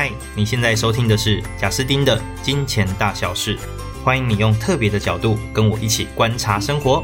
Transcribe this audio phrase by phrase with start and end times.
[0.00, 3.56] 嗨，你现在收听的是贾斯丁的《金钱大小事》，
[4.04, 7.02] 欢迎你用特别的角度跟我一起观察生活。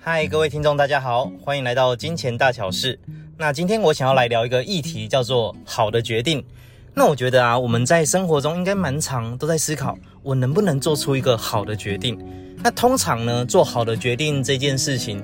[0.00, 2.98] 嗨，各位听众，大家好，欢迎来到《金钱大小事》。
[3.38, 6.44] 那今天我想要来聊一个议题，叫做好的决定。
[6.92, 12.18] 那我觉得啊，我们在生活中应该蛮常都在思考，我能不能做出一个好的决定。
[12.64, 15.22] 那通常呢，做好的决定这件事情，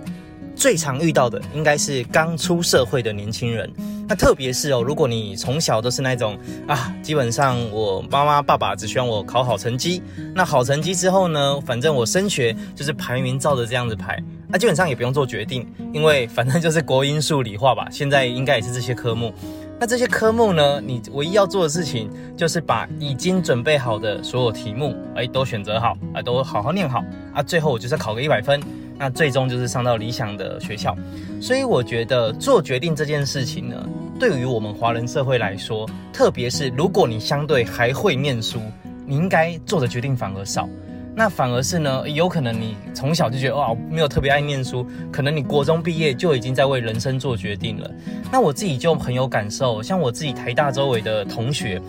[0.55, 3.71] 最常遇到的应该是刚出社会的年轻人，
[4.09, 10.03] 那特别是哦，如果你从小都是那种啊，基本上我妈妈爸爸只希望我考好成绩，
[10.35, 19.33] 那好成绩之后呢，反正我升学就是排名照着这样子排，那基本上也不用做决定，因为反正就是国英数理化吧，现在应该也是这些科目。
[19.81, 27.03] 那这些科目呢，你唯一要做的事情就是把已经准备好的所有题目，哎，都选择好，啊，都好好念好，
[27.35, 28.63] 啊，最后我就是考个一百分。
[29.03, 30.97] 那最终就是上到理想的学校，
[31.41, 33.85] 所以我觉得做决定这件事情呢，
[34.17, 38.61] 对于我们华人社会来说，特别是如果你相对还会念书，
[39.05, 40.69] 你应该做的决定反而少。
[41.17, 47.91] 那反而是呢，有可能你从小就觉得哇，没有特别爱念书，可能你国中毕业就已经在为人生做决定了。
[48.31, 51.83] 那我自己就很有感受，像我自己台大周围的同学。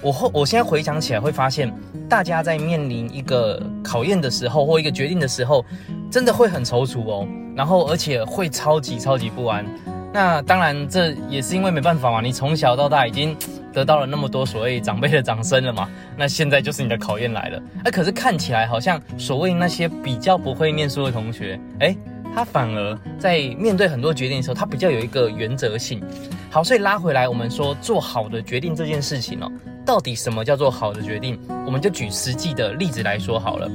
[0.00, 1.72] 我后，我现在回想起来会发现，
[2.08, 5.64] 大家在面临一个考验的时候，或一个决定的时候，
[6.10, 7.26] 真的会很踌躇哦。
[7.56, 9.64] 然后，而且会超级超级不安。
[10.12, 13.36] 那当然，这也是因为没办法嘛，你从小到大已经
[13.72, 15.88] 得到了那么多所谓长辈的掌声了嘛。
[16.16, 17.62] 那现在就是你的考验来了。
[17.84, 21.96] 哎，可是看起来好像所谓那些比较不会念书的同学，哎。
[22.34, 26.00] 他反而在面对很多决定的时候，他比较有一个原则性。
[26.50, 29.50] 好，所以拉回来，我们说做好的决定这件事情哦，
[29.88, 31.40] 到底什么叫做好的决定？
[31.64, 33.66] 我们就举实际的例子来说好了。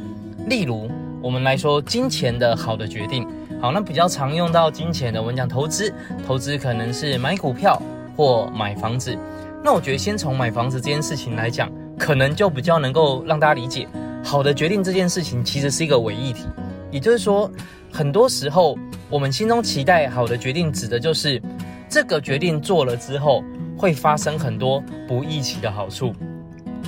[0.48, 0.88] 例如，
[1.24, 3.28] 我们来说金钱的好的决定。
[3.60, 5.92] 好，那比较常用到金钱的，我们讲投资，
[6.28, 7.82] 投资可能是买股票
[8.16, 9.18] 或买房子。
[9.64, 13.88] 那我觉得先从买房子这件事情来讲，可能就比较能够让大家理解，
[14.24, 16.46] 好的决定这件事情其实是一个伪议题，
[16.92, 17.50] 也就是说。
[17.92, 18.76] 很多时候，
[19.08, 21.40] 我们心中期待好的决定，指的就是
[21.88, 23.44] 这个决定做了之后
[23.84, 26.16] 会发生很多不预期的好处，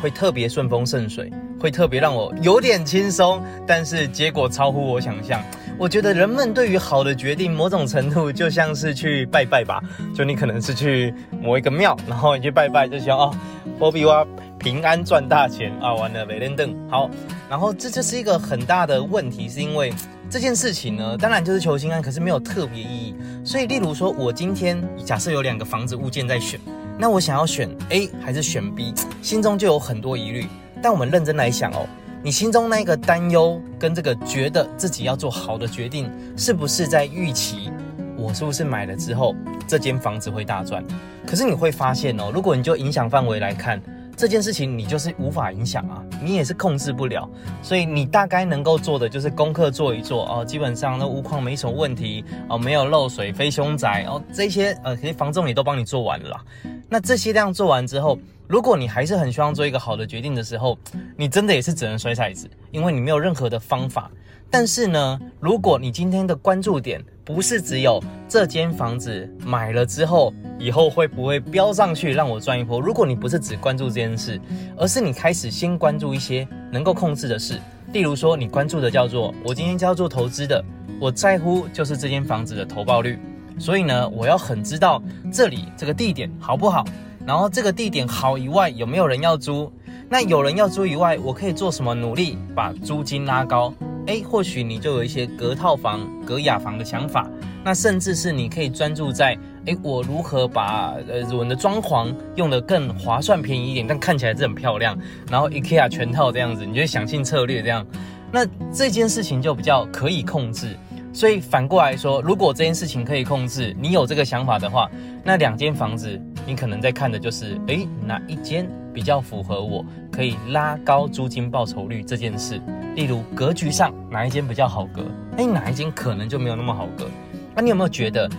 [0.01, 1.29] 会特别顺风顺水，
[1.59, 5.43] 会特别让我有点轻松，但是结果超乎我想象。
[5.77, 9.83] 我觉得人们对于好的决定，某种程度就像是去拜拜吧，
[10.15, 13.35] 就你可能是去某一个庙，然后你去拜拜，就想哦，
[13.77, 14.25] 保庇我
[14.57, 17.09] 平安赚大钱啊，完了没连灯好，
[17.49, 19.91] 然后这就是一个很大的问题，是因为。
[20.27, 23.15] 这件事情呢，当然就是求心安，可是没有特别意义。
[23.45, 26.59] 所以，例如说，我今天假设有两个房子物件在选，
[26.97, 30.47] 那我想要选 A 还是选 B，心中就有很多疑虑。
[30.81, 31.87] 但我们认真来想哦，
[32.23, 37.71] 你心中那个担忧跟这个觉得自己要做好的决定，是不是在预期
[38.17, 39.35] 我是不是买了之后
[39.67, 40.83] 这间房子会大赚？
[41.25, 43.81] 可是你会发现哦，如果你就影响范围来看。
[44.17, 47.29] 这件事情你就是无法影响啊，你也是控制不了，
[47.61, 56.43] 所以你大概能够做的就是功课做一做哦，基本上那屋况没什么问题哦，没有漏水、非凶宅哦，这些呃，其实房仲也都帮你做完了啦。
[56.87, 58.17] 那这些量做完之后，
[58.47, 60.77] 如果你还是很希望做一个好的决定的时候，
[61.17, 64.09] 你真的也是只能摔骰子，因为你没有任何的方法。
[64.49, 72.79] 但是呢，如果你今天的关注点不是只有这间房子买了之后，以后会不会飙上去让我赚一波？
[72.79, 74.39] 如果你不是只关注这件事，
[74.77, 77.59] 而是你开始先关注一些能够控制的事，
[77.91, 80.63] 例如说你关注的叫做我今天就要做投资的，
[81.01, 83.19] 我在乎就是这间房子的投报率，
[83.59, 85.03] 所以呢，我要很知道
[85.33, 86.85] 这里这个地点好不好，
[87.25, 89.69] 然后这个地点好以外有没有人要租，
[90.07, 93.73] 那有人要租以外，我可以做什么努力把租金拉高？
[94.07, 97.27] 诶，或许你就有一些隔套房、隔雅房的想法，
[97.63, 104.97] 那甚至是你可以专注在，诶，我如何把呃我们的装潢用得更划算、便宜一点，但看起来是很漂亮，
[105.29, 107.85] 然后 IKEA 全套这样子，你就会想尽策略这样，
[108.31, 110.77] 那这件事情就比较可以控制。
[111.11, 114.91] 所以反过来说，如果这件事情可以控制，你有这个想法的话，
[115.23, 122.61] 那两间房子你可能在看的就是，诶，哪一间比较符合我可以拉高租金报酬率这件事。
[122.95, 125.03] 例如格局上哪一间比较好格，
[125.37, 127.05] 诶，哪一间可能就没有那么好格。
[127.53, 128.29] 那你有没有觉得，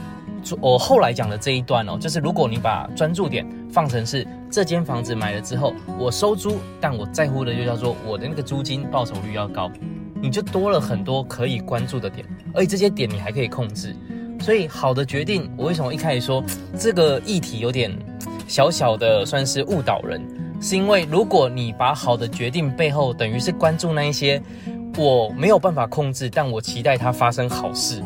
[0.61, 9.71] 我后来讲的这一段哦，就是如果你把专注点放成是这间房子买了之后，我收租，但我在乎的就叫做我的那个租金报酬率要高，
[10.23, 13.95] 你就多了很多可以关注的点，而且这些点你还可以控制。
[14.41, 16.43] 所以好的决定，我为什么一开始说
[16.79, 17.91] 这个议题有点
[18.47, 20.21] 小小的算是误导人？
[20.67, 24.43] 是因为如果你把好的决定背后等于是关注那一些
[24.99, 28.03] 我没有办法控制，但我期待它发生好事，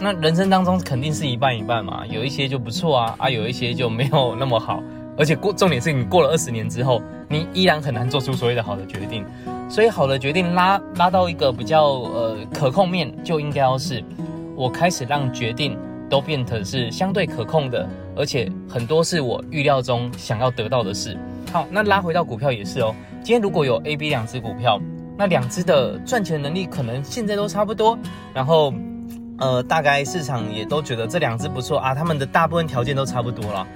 [0.00, 4.82] 那人生当中肯定是一半一半嘛，有一些就不错啊，啊，有一些就没有那么好。
[5.16, 9.24] 而且过重点是你过了二十年之后，你依然很难做出所谓的好的决定。
[9.68, 14.02] 所以好的决定拉拉到一个比较呃可控面，就应该要是
[14.56, 15.78] 我开始让决定
[16.08, 21.16] 都变成是相对可控的，而且很多是我预料中想要得到的事。
[21.52, 22.94] 好，那拉回到股票也是哦。
[23.22, 24.80] 今天如果有 A、B 两只股票，
[25.16, 27.98] 那两只的赚钱能力可能现在都差不多，
[28.34, 28.72] 然后。
[29.42, 33.66] 呃，大概市场也都觉得这两只不错啊，他们的大部分条件都差不多了。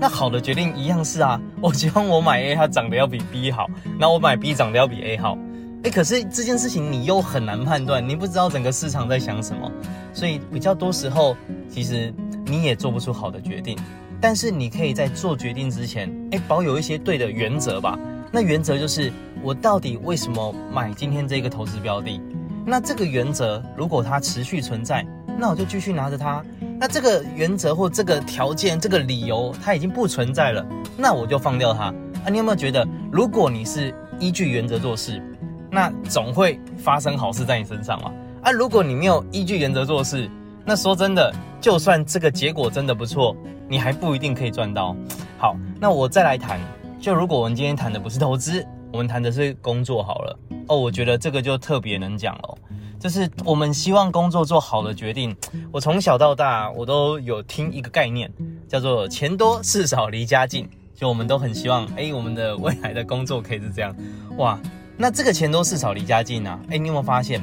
[0.00, 3.66] 那好的决定一样是啊，我希望我买 A 它涨得要比 B 好，
[3.98, 5.36] 那我买 B 涨得要比 A 好。
[5.82, 9.68] 哎，可是这件事情你又很难判断，你不知道整个市场在想什么，
[10.12, 11.36] 所以比较多时候
[11.68, 12.14] 其实
[12.46, 13.76] 你也做不出好的决定。
[14.20, 17.98] 但是你可以在做决定之前，哎，保有一些对的原则吧。
[18.30, 19.12] 那原则就是
[19.42, 22.20] 我到底为什么买今天这个投资标的？
[22.66, 25.06] 那这个原则如果它持续存在，
[25.38, 26.44] 那我就继续拿着它。
[26.80, 30.66] 那这个原则或这个条件、这个理由它已经不存在了，
[30.96, 31.84] 那我就放掉它。
[32.24, 35.22] 啊，你有没有觉得，如果你是依据原则做事，
[35.70, 38.12] 那总会发生好事在你身上嘛？
[38.42, 40.30] 啊，如果你没有依据原则做事，
[40.68, 43.34] 那说真的，就算这个结果真的不错，
[43.66, 44.94] 你还不一定可以赚到。
[45.38, 46.60] 好，那我再来谈，
[47.00, 48.62] 就如果我们今天谈的不是投资，
[48.92, 50.38] 我们谈的是工作好了。
[50.66, 52.58] 哦，我觉得这个就特别能讲了，
[53.00, 55.34] 就是我们希望工作做好的决定。
[55.72, 58.30] 我从小到大，我都有听一个概念，
[58.68, 60.68] 叫做钱多事少离家近。
[60.94, 63.96] 就我们都很希望，哎，我们的未来的工作可以是这样。
[64.36, 64.60] 哇，
[64.98, 67.40] 那这个钱多事少离家近啊，哎，你有没有发现，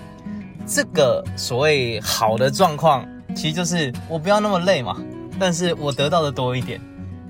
[0.68, 3.04] 这个所谓好的状况，
[3.36, 4.98] 其实就是我不要那么累嘛，
[5.40, 6.82] 但是我得到的多一点。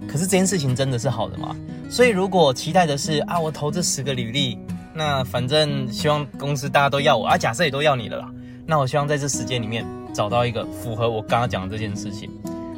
[0.08, 1.56] 可是这件事情真的是好的吗？
[1.90, 4.58] 所以如果期待的是啊，我投这十个履历。
[4.94, 8.32] 那反正希望公司大家都要我啊，假设也都要你了啦。
[8.66, 12.30] 那我希望在这时间里面找到一个符合我刚刚讲的这件事情。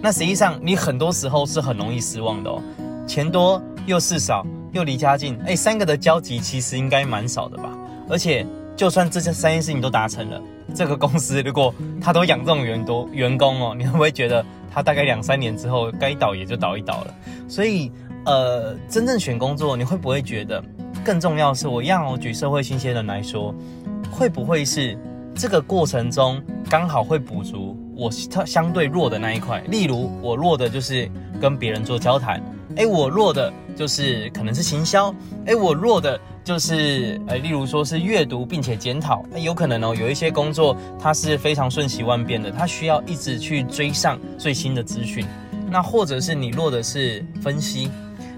[0.01, 2.59] 那实际上你很多时候是很容易失望的哦，
[3.05, 7.69] 钱多又事少又离家近，哎，三个的交集其实应该蛮少的吧？
[8.09, 8.45] 而且
[8.75, 10.41] 就算这些三件事情都达成了，
[10.75, 17.13] 这个公司如果他都养这种员多员工哦，你会不会觉得他大概两三年之后该倒也就倒一倒了？
[17.47, 17.91] 所以
[18.25, 20.63] 呃，真正选工作，你会不会觉得？
[21.05, 23.55] 更重要是，我让我举社会新鲜人来说，
[24.11, 24.97] 会不会是
[25.33, 29.61] 这个过程中刚好会补足我相对弱的那一块？
[29.69, 31.09] 例如，我弱的就是
[31.39, 32.43] 跟别人做交谈，
[32.77, 35.13] 哎，我弱的就是可能是行销，
[35.45, 45.25] 哎，我弱的就是呃，例如说是阅读并且检讨，那有可能哦，有一些工作它是非常瞬息万变的，它需要一直去追上最新的资讯，
[45.69, 47.89] 那或者是你弱的是分析，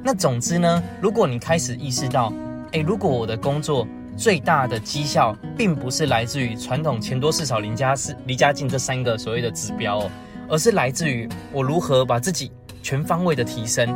[0.02, 2.34] 那总之呢，如果你开始意识到。
[2.72, 10.12] 诶，如果我的工作最大的绩效，并不是来自于传统钱多事少离家是离家近这三个所谓的指标哦，
[10.48, 12.52] 而是来自于我如何把自己
[12.84, 13.90] 全方位的提升。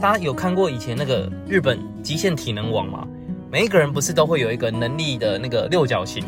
[0.00, 3.06] 大家有看过以前那个日本极限体能王吗？
[3.50, 6.24] 每一个人不是都会有一个能力的那个六角形？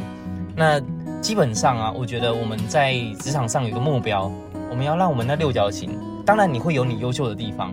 [0.55, 0.79] 那
[1.23, 4.31] 基本上啊，我觉得我们在职场上有个目标，
[4.69, 7.73] 我们要让我们那六角形，当然你会有你优秀的地方，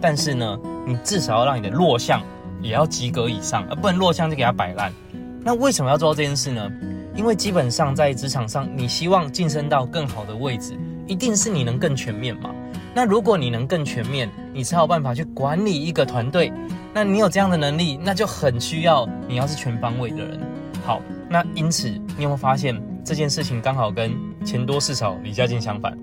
[0.00, 2.20] 但是呢，你至少要让你的弱项。
[2.62, 4.90] 也要及格以上，而不能弱项就给他摆烂。
[5.44, 6.68] 那为什么要做到这件事呢？
[7.14, 10.74] 因为基本上在职场上，你希望晋升到更好的位置，
[11.06, 12.50] 一定是你能更全面嘛。
[12.96, 16.50] 那如果你能更全面，你才有办法去管理一个团队。
[16.94, 20.40] 那你有这样的能力，那就很需要你要是全方位的人。
[20.82, 22.74] 好，那因此你有没有发现
[23.04, 25.94] 这件事情刚好跟钱多事少离家近相反？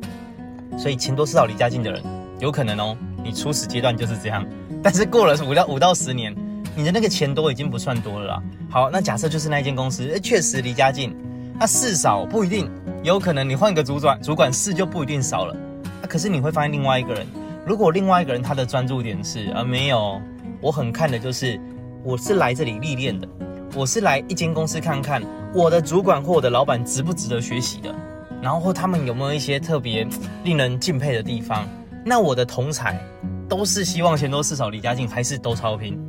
[0.78, 2.00] 所以钱多事少离家近的人，
[2.40, 4.46] 有可能哦，你初始阶段就是这样。
[4.84, 6.32] 但是过了五到五到十年，
[6.76, 8.44] 你的那个钱多已经不算多了啦。
[8.70, 11.12] 好，那假设就是那一间公司，诶，确实离家近，
[11.60, 12.70] 那事少不一定，
[13.02, 15.56] 有可能你换个主管，主管事就不一定少了。
[16.04, 17.26] 那可是你会发现另外一个人，
[17.66, 20.22] 如果另外一个人他的专注点是，啊，没有，
[20.60, 21.58] 我很看的就是，
[22.04, 23.26] 我是来这里历练的，
[23.74, 25.24] 我是来一间公司看看
[25.56, 27.96] 我的主管或我的老板值不值得学习的，
[28.42, 30.06] 然后或他们有没有一些特别
[30.44, 31.66] 令人敬佩的地方，
[32.06, 32.94] 那我的同侪。
[33.50, 36.00] 都是希望钱多事少离家近，还是都超拼？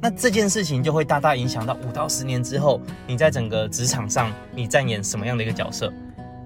[0.00, 5.92] 那这件事情就会大大影响到五到十年之后，你在整个职场上你扮演什么样的一个角色？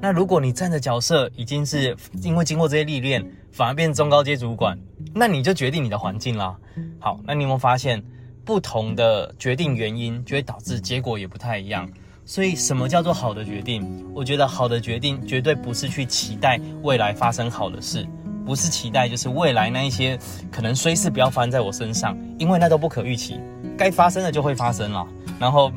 [0.00, 4.78] 那如果你站的角色已经是因为经过这些历练，反而变中高阶主管，
[5.14, 6.56] 那你就决定你的环境啦。
[7.00, 8.02] 好，那你有没有发现
[8.44, 11.90] 不同的决定原因就会导致结果也不太一样？
[12.24, 14.04] 所以什么叫做好的决定？
[14.14, 18.06] 我觉得好的决定绝对不是去期待未来发生好的事。
[18.46, 20.18] 不是期待，就是未来那一些
[20.50, 23.38] 可能衰事不要发生在我身上，因为那都不可预期，
[23.76, 25.06] 该发生的就会发生了。
[25.38, 25.70] 然后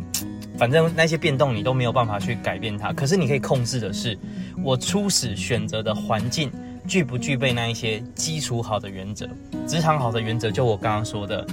[0.62, 2.94] 反正那些变动你都没有办法去改变它。
[2.94, 4.16] 可是你可以控制的是，
[4.64, 6.52] 我初始选择的环境
[6.88, 9.28] 具不具备那一些基础好的原则。
[9.66, 11.44] 职场好的原则，就我刚刚说的，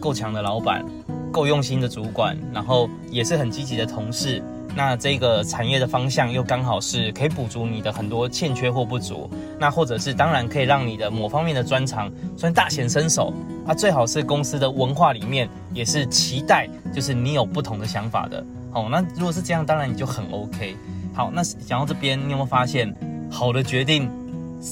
[0.00, 0.82] 够强的老板，
[1.30, 4.42] 够用心的主管，然后也是很积极的同事。
[4.76, 9.28] 那这个产业的方向又刚好是可以补足你的很多欠缺或不足，
[9.58, 13.32] 那或者是当然可以让你的某方面的专长算大显身手
[13.66, 18.44] 那，最好是公司的文化里面也是期待，就是你有不同的想法的。
[18.74, 20.76] 哦，那如果是这样，当然你就很 OK。
[21.14, 22.94] 好，那讲到这边，你有没有发现
[23.30, 24.10] 好的决定，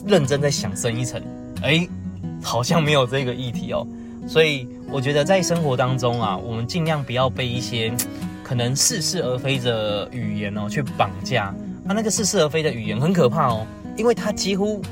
[0.07, 1.19] 认真在想深一层，
[1.63, 1.89] 哎，
[2.43, 3.87] 好像没有这个议题哦。
[4.29, 7.91] 所以我觉得在生活当中啊，我们尽量不要被一些。
[8.45, 11.45] 可能似是而非的语言哦，去绑架
[11.89, 14.83] 啊，那个似是而非的语言很可怕哦，因为它几乎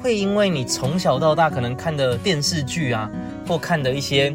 [0.00, 3.10] 会因为你从小到大可能看的电视剧啊，
[3.46, 4.34] 或看的一些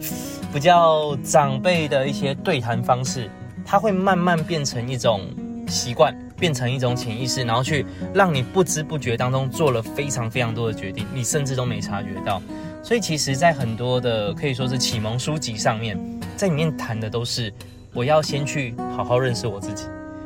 [0.53, 3.27] 比较长辈的一些对谈方式，
[3.65, 5.22] 它会慢慢变成一种
[5.67, 12.39] 习惯，变成一种潜意识，然后去让你不知不觉当中做了非常非常多的决定，你甚至都没察觉到。
[12.84, 16.00] 所以其实，在很多的可以说是启蒙书籍上面，
[16.36, 17.51] 在里面谈的都是。
[17.97, 19.85] 我要先去好好认识我自己，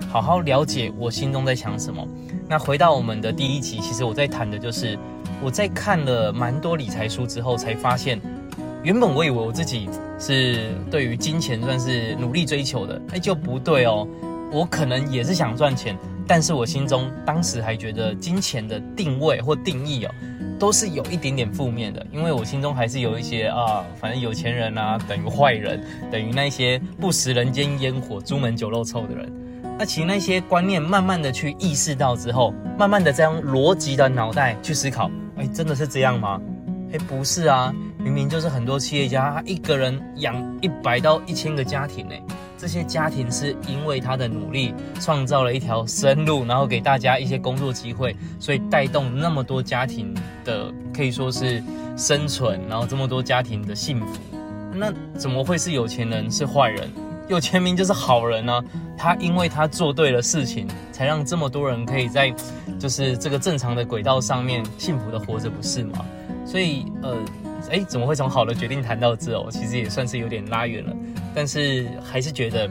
[0.09, 2.05] 好好了解我心中在想什么。
[2.45, 4.99] 那回到我们的第一集，其实我在谈的就是
[5.41, 8.19] 我在看了蛮多理财书之后，才发现，
[8.83, 14.05] 原本我以为我自己是对于金钱算是努力追求的，哎，就不对哦。
[14.51, 15.97] 我可能也是想赚钱，
[16.27, 20.11] 但是我心中当时还觉得金钱的定位或定义哦。
[20.61, 29.27] 都是有一点点负面的，因为我心中还是有一些啊，反正有钱人啊等于坏人，等于那些不食人间烟火、朱门酒肉臭的人。
[29.79, 36.39] 那其实那些观念慢慢的去意识到之后，慢慢的再用逻辑的脑袋去思考，哎，真的是这样吗？
[36.93, 42.15] 哎，不是啊，明明就是很多企业家他一个人养一百到一千个家庭呢。
[42.57, 50.13] 这些家庭是因为他的努力创造了一条生路，然后给大家一些工作机会，所以带动那么多家庭
[50.45, 51.63] 的可以说是
[51.97, 54.19] 生存，然后这么多家庭的幸福。
[54.75, 56.87] 那怎么会是有钱人是坏人？
[57.27, 58.63] 有钱民就是好人呢？
[58.95, 62.31] 他因为他做对了事情，才让这么多人可以在
[62.77, 66.05] 就是这个正常的轨道上面幸福的活着，不是吗？
[66.45, 67.17] 所以呃。
[67.69, 69.47] 哎，怎么会从好的决定谈到这哦？
[69.51, 70.95] 其实也算是有点拉远了，
[71.35, 72.69] 但是还是觉得，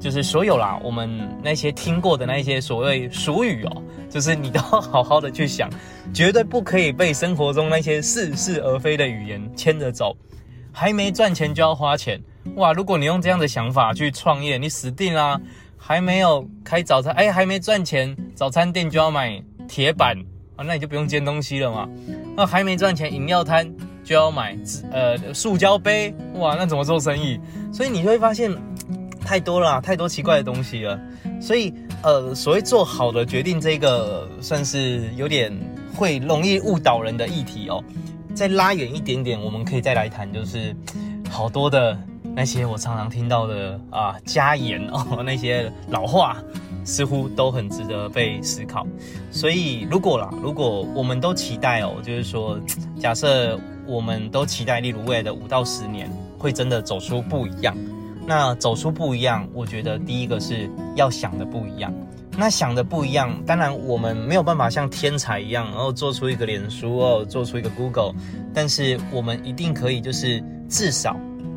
[0.00, 1.08] 就是所有啦，我们
[1.42, 5.70] 那些听过的那些所谓俗语哦，就是你都要好好的去想，
[6.12, 10.16] 绝对不可以被生活中那些似是而非的语言牵着走。
[10.76, 12.20] 还没赚钱就要花钱，
[12.56, 12.72] 哇！
[12.72, 15.40] 如果你用这样的想法去创业，你死定啦！
[15.78, 20.18] 还没有开早餐，哎，还没赚钱，早餐店就要买铁板
[20.56, 21.88] 啊，那你就不用煎东西了嘛。
[22.36, 23.72] 那还没赚钱，饮料摊。
[24.04, 24.56] 就要买
[24.92, 27.40] 呃塑胶杯，哇，那怎么做生意？
[27.72, 28.54] 所以你会发现
[29.24, 31.00] 太多了，太多奇怪的东西了。
[31.40, 35.52] 所以呃，所谓做好的决定，这个算是有点
[35.96, 37.82] 会容易误导人的议题哦。
[38.34, 40.76] 再拉远一点点，我们可以再来谈，就是
[41.30, 41.98] 好多的
[42.36, 46.36] 那些我常常听到的啊家言哦，那些老话。
[46.86, 48.86] 似乎都很值得被思考，
[49.30, 52.60] 所以如果啦，如果我们都期待哦，就是说，
[53.00, 57.76] 假设我们都期待，例如未来的五到十年会真的走出不一样，
[58.26, 61.92] 那走出不一样，我觉得第一个是要想的不一样。
[62.36, 68.12] 那想的不一样，当然我们没有办法像天才一样，然后做出一个脸书哦，做出一个 Google，
[68.52, 71.16] 但是我们一定可以，就是至少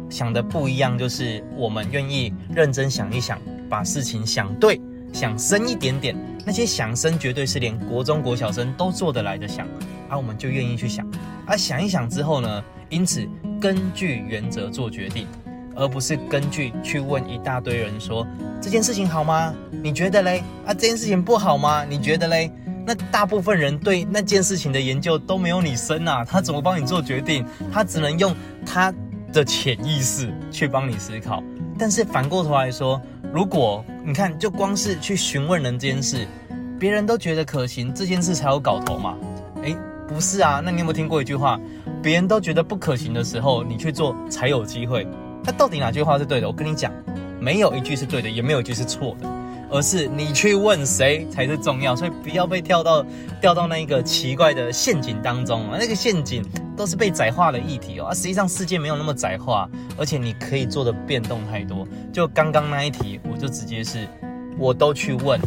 [0.10, 4.80] 想的不一样，就是我们愿意认真想一想，把事情想对。
[5.14, 6.14] 想深一点点，
[6.46, 9.66] 那些想深绝对是连国中国小生都做得来的想，
[10.10, 11.10] 而、我们就愿意去想，
[11.48, 13.28] 啊、想一想之后呢，因此
[13.60, 15.26] 根据原则做决定，
[15.76, 18.28] 而不是根据去问一大堆人说
[18.62, 19.54] 这件事情好吗？
[19.82, 20.44] 你觉得嘞？
[20.66, 21.86] 啊，这件事情不好吗？
[21.86, 22.52] 你觉得嘞？
[22.86, 27.46] 那大部分人对那件事情的研究都没有你深啊，他怎么帮你做决定？
[27.72, 28.36] 他只能用
[28.66, 28.94] 他
[29.34, 31.44] 的潜意识去帮你思考。
[31.78, 33.02] 但是反过头来说，
[33.34, 36.26] 如果你看，就光是去询问人这件事，
[36.80, 39.18] 别人都觉得可行，这件事才有搞头嘛？
[39.64, 39.76] 诶，
[40.08, 40.62] 不是啊？
[40.64, 41.60] 那你有没有听过一句话？
[42.02, 45.08] 别人都觉得不可行的时候，你去做才有机会。
[45.44, 46.48] 那到底哪句话是对的？
[46.48, 46.92] 我跟你讲，
[47.40, 49.30] 没有一句是对的，也没有一句是错的，
[49.70, 51.96] 而是你去问谁才是重要。
[51.96, 53.06] 所以不要被跳到
[53.42, 55.78] 掉到那一个奇怪的陷阱当中啊！
[55.80, 56.44] 那个陷阱。
[56.78, 61.88] 都是被窄化的议题哦，啊，实际上世界没有那么窄化，而且你可以做的变动太多。
[62.14, 64.08] 就刚刚那一题，我就直接是，
[64.60, 65.42] 我都去问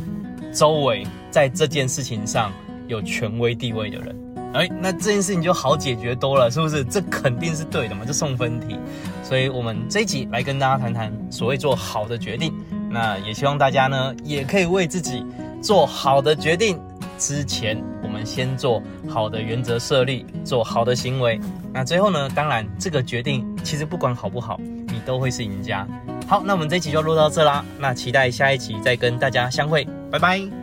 [0.53, 2.53] 周围在这件事情上
[2.89, 4.17] 有权威地位的人，
[4.53, 6.85] 哎，那这件事情就好解决多了，是不是？
[6.85, 8.79] 这肯定是对的嘛，这送分题。
[9.23, 12.53] 所以我们这一集来跟大家谈谈所谓做好的决定，
[12.91, 15.25] 那也希望大家呢，也可以为自己
[15.63, 16.81] 做好的决定。
[17.17, 21.39] 之前我们先做好的原则设立，做好的行为。
[21.73, 25.87] 那最后呢，当然这个决定其实不管好不好，你都会是赢家。
[26.27, 27.65] 好，那我们这一集就录到这啦。
[27.79, 30.60] 那期待下一集再跟大家相会，拜拜。